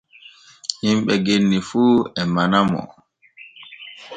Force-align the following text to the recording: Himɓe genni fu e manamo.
Himɓe 0.81 1.13
genni 1.25 1.57
fu 1.69 1.81
e 2.19 2.23
manamo. 2.33 2.81